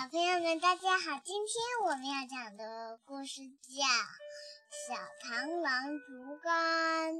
[0.00, 1.20] 小朋友们，大家好！
[1.22, 3.84] 今天我们要讲的故事叫
[4.88, 7.16] 《小螳螂竹竿》。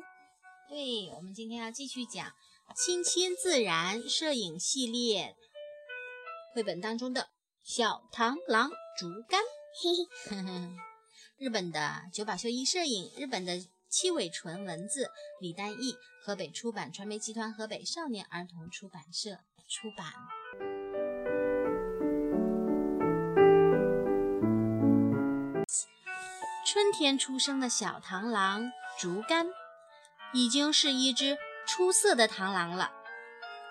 [0.71, 2.27] 对，我们今天要继续讲
[2.75, 5.37] 《亲亲自然》摄影系列
[6.55, 7.21] 绘本当中的
[7.63, 9.43] 《小螳螂竹竿》。
[10.31, 10.71] 嘿嘿，
[11.37, 19.33] 日本的久保秀一摄影，日本的七尾纯文字，李丹义，河北出版传媒集团河北少年儿童出版社
[19.69, 20.80] 出版。
[26.73, 29.49] 春天出生的小螳螂竹竿，
[30.33, 32.93] 已经是一只出色的螳螂了。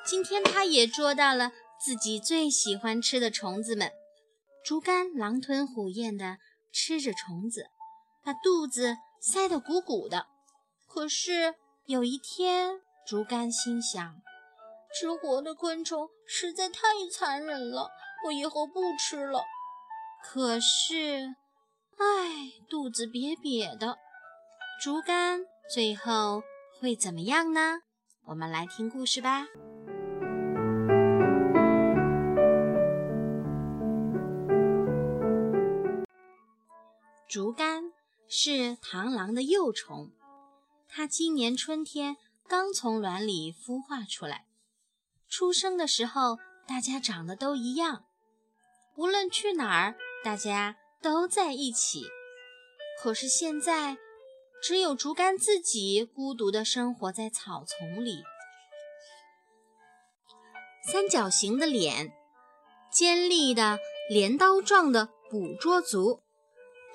[0.06, 3.90] 今天，它也捉到了自己最喜欢吃的虫子们。
[4.66, 6.40] 竹竿狼吞虎咽地
[6.74, 7.68] 吃着虫子，
[8.22, 10.26] 把肚子塞得鼓鼓的。
[10.86, 14.14] 可是有一天，竹竿心想：
[14.94, 17.92] 吃活的昆虫实在太残忍了，
[18.26, 19.46] 我以后不吃了。
[20.22, 21.36] 可是。
[22.02, 23.98] 唉，肚子瘪瘪的，
[24.82, 26.42] 竹竿最后
[26.80, 27.82] 会怎么样呢？
[28.24, 29.46] 我们来听故事吧。
[37.28, 37.92] 竹竿
[38.30, 40.14] 是螳螂的幼虫，
[40.88, 42.16] 它今年春天
[42.48, 44.46] 刚从卵里孵化出来。
[45.28, 48.06] 出生的时候，大家长得都一样，
[48.96, 50.78] 无论去哪儿，大家。
[51.02, 52.06] 都在一起，
[53.02, 53.98] 可是现在
[54.62, 58.24] 只有竹竿自己孤独地生活在草丛里。
[60.92, 62.12] 三角形的脸，
[62.92, 66.24] 尖利的镰刀状的捕捉足，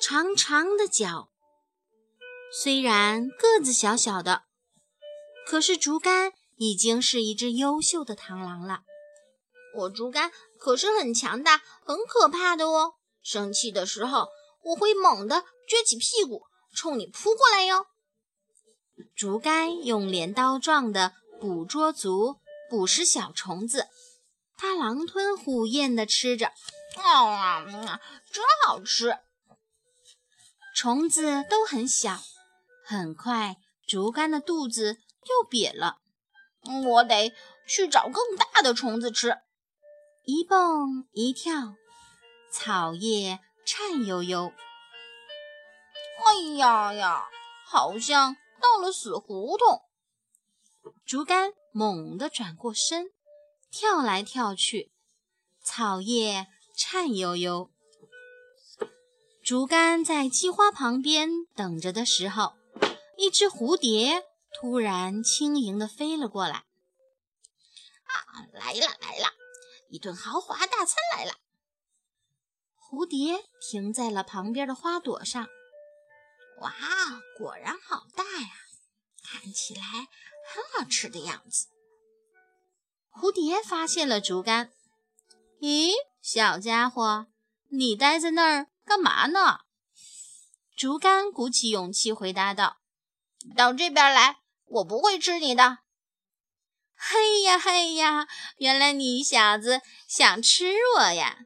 [0.00, 1.30] 长长的脚。
[2.52, 4.42] 虽然个子小小的，
[5.46, 8.82] 可是竹竿已经是一只优秀的螳螂了。
[9.76, 12.94] 我竹竿可是很强大、很可怕的哦。
[13.24, 14.28] 生气的时候，
[14.62, 16.42] 我会猛地撅起屁股，
[16.76, 17.86] 冲你扑过来哟。
[19.16, 22.36] 竹竿用镰刀状的捕捉足
[22.70, 23.88] 捕食小虫子，
[24.56, 26.52] 它狼吞虎咽地吃着，
[26.96, 27.64] 啊，
[28.30, 29.18] 真好吃。
[30.76, 32.20] 虫子都很小，
[32.84, 35.98] 很快竹竿的肚子又瘪了。
[36.86, 37.32] 我得
[37.66, 39.38] 去找更大的虫子吃，
[40.24, 41.74] 一蹦一跳。
[42.56, 44.52] 草叶颤悠悠，
[46.24, 47.28] 哎呀呀，
[47.66, 49.82] 好像到了死胡同。
[51.04, 53.10] 竹竿猛地转过身，
[53.72, 54.92] 跳来跳去，
[55.64, 57.72] 草叶颤悠悠。
[59.42, 62.54] 竹竿在鸡花旁边等着的时候，
[63.18, 64.22] 一只蝴蝶
[64.60, 66.64] 突然轻盈地飞了过来。
[68.04, 69.26] 啊，来了来了，
[69.88, 71.32] 一顿豪华大餐来了。
[72.94, 75.48] 蝴蝶停在了旁边的花朵上。
[76.60, 76.72] 哇，
[77.36, 78.48] 果然好大呀！
[79.24, 81.66] 看起来很好吃的样子。
[83.10, 84.70] 蝴蝶发现了竹竿。
[85.60, 85.90] 咦，
[86.22, 87.26] 小家伙，
[87.70, 89.62] 你待在那儿干嘛呢？
[90.76, 92.78] 竹竿鼓起勇气回答道
[93.56, 95.78] ：“到这边来，我不会吃你的。”
[96.96, 98.28] 嘿呀嘿呀，
[98.58, 101.38] 原来你小子想吃我呀！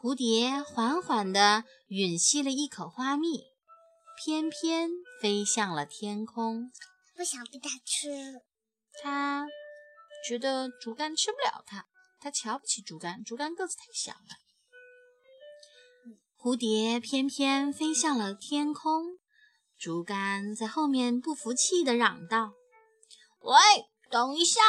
[0.00, 3.46] 蝴蝶缓缓地吮吸了一口花蜜，
[4.16, 6.70] 翩翩飞向了天空。
[7.16, 8.40] 不想被它吃了。
[9.02, 9.48] 它
[10.24, 11.86] 觉得竹竿吃不了它，
[12.20, 14.38] 它瞧不起竹竿，竹竿个子太小了。
[16.36, 19.18] 蝴蝶翩翩飞向了天空，
[19.76, 22.52] 竹竿在后面不服气地嚷道
[23.42, 23.56] ：“喂，
[24.08, 24.60] 等一下！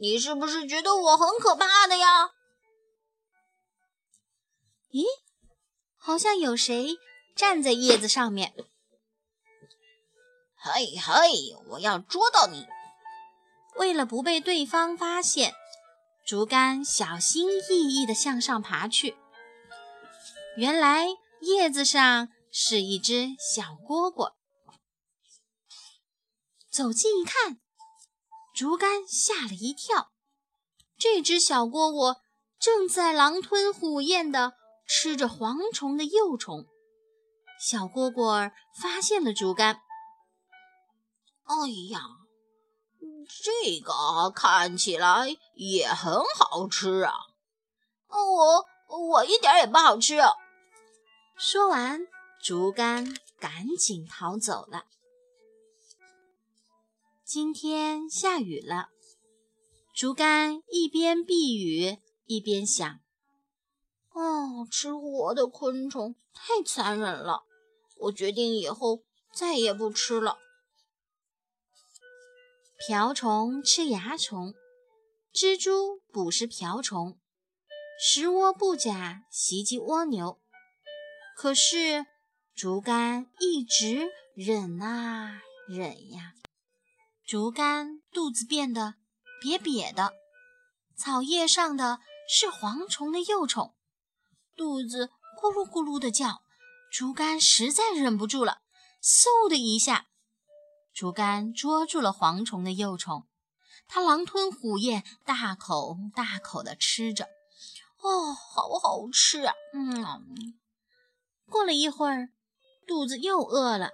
[0.00, 2.30] 你是不是觉得我很可怕的呀？”
[4.92, 5.04] 咦，
[5.96, 6.96] 好像有谁
[7.34, 8.54] 站在叶子上面。
[10.54, 12.66] 嘿嘿，我要捉到你！
[13.76, 15.54] 为了不被对方发现，
[16.26, 19.16] 竹竿小心翼翼地向上爬去。
[20.56, 21.08] 原来
[21.40, 24.34] 叶子上是一只小蝈蝈。
[26.70, 27.60] 走近一看，
[28.54, 30.12] 竹竿吓了一跳。
[30.98, 32.20] 这只小蝈蝈
[32.60, 34.52] 正在狼吞虎咽地。
[34.86, 36.66] 吃着蝗虫的幼虫，
[37.60, 39.80] 小蝈蝈发现了竹竿。
[41.44, 42.00] 哎呀，
[43.42, 47.14] 这个看起来也很好吃啊！
[48.08, 48.66] 我
[49.10, 50.18] 我一点也不好吃。
[51.36, 52.06] 说完，
[52.42, 54.84] 竹竿赶紧逃走了。
[57.24, 58.90] 今天下雨了，
[59.94, 63.00] 竹竿一边避雨一边想。
[64.14, 67.44] 哦，吃活的昆虫太残忍了，
[67.96, 70.38] 我决定以后再也不吃了。
[72.86, 74.54] 瓢虫吃蚜虫，
[75.32, 77.18] 蜘蛛捕食瓢虫，
[77.98, 80.38] 食窝布甲袭击蜗牛。
[81.36, 82.04] 可是
[82.54, 86.34] 竹竿一直忍啊忍呀，
[87.24, 88.94] 竹竿肚子变得
[89.42, 90.12] 瘪瘪的，
[90.96, 93.74] 草叶上的是蝗虫的幼虫。
[94.62, 96.44] 肚子咕噜咕噜的叫，
[96.88, 98.62] 竹竿实在忍不住了，
[99.02, 100.06] 嗖的一下，
[100.94, 103.26] 竹竿捉住了蝗虫的幼虫，
[103.88, 107.24] 它狼吞虎咽，大口大口的吃着，
[108.02, 109.54] 哦，好好吃啊！
[109.74, 110.56] 嗯，
[111.50, 112.28] 过了一会儿，
[112.86, 113.86] 肚子又饿了，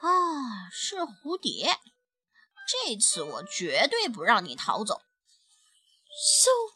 [0.00, 1.78] 啊，是蝴蝶，
[2.66, 5.02] 这次我绝对不让你逃走，
[6.08, 6.71] 嗖。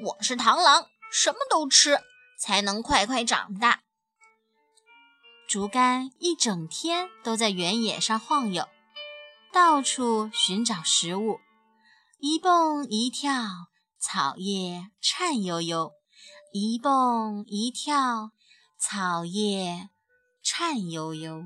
[0.00, 1.98] 我是螳螂，什么都吃，
[2.38, 3.82] 才能快快长大。
[5.48, 8.68] 竹竿一整天都在原野上晃悠，
[9.52, 11.40] 到处寻找食物，
[12.20, 13.32] 一蹦一跳，
[13.98, 15.90] 草叶颤悠悠；
[16.52, 18.30] 一蹦一跳，
[18.78, 19.88] 草叶
[20.44, 21.42] 颤悠悠。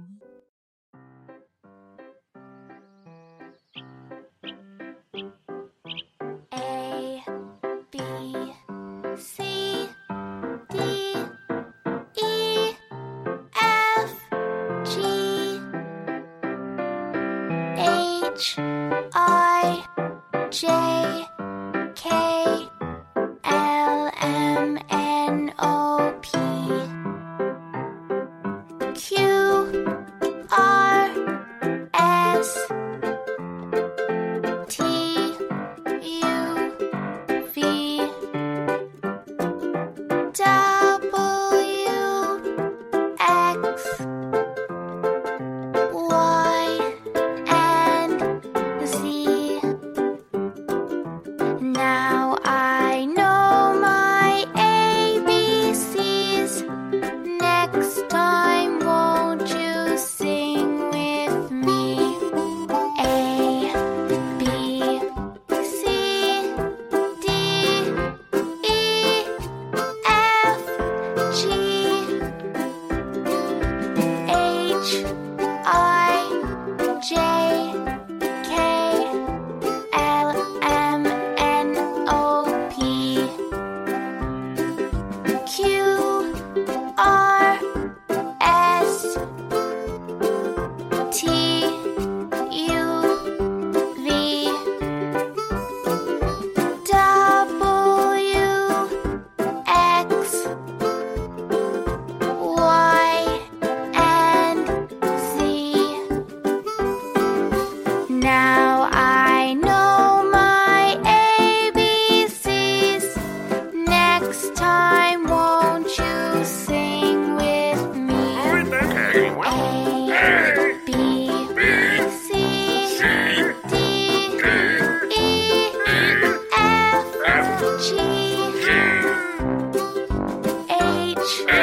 [131.23, 131.62] Yeah.